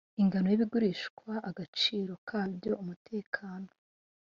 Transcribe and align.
ingano 0.21 0.47
y 0.49 0.55
ibigurishwa 0.57 1.31
agaciro 1.49 2.13
kabyo 2.27 2.71
umutekano 2.81 3.69